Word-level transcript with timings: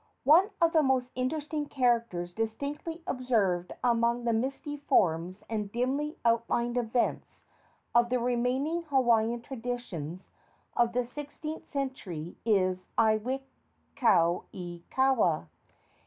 One 0.23 0.49
of 0.59 0.73
the 0.73 0.81
most 0.81 1.11
interesting 1.13 1.67
characters 1.67 2.33
distinctly 2.33 3.03
observed 3.05 3.71
among 3.83 4.23
the 4.23 4.33
misty 4.33 4.75
forms 4.77 5.43
and 5.47 5.71
dimly 5.71 6.17
outlined 6.25 6.75
events 6.75 7.43
of 7.93 8.09
the 8.09 8.17
remaining 8.19 8.81
Hawaiian 8.85 9.43
traditions 9.43 10.31
of 10.75 10.93
the 10.93 11.05
sixteenth 11.05 11.67
century 11.67 12.35
is 12.45 12.87
Iwikauikaua. 12.97 15.47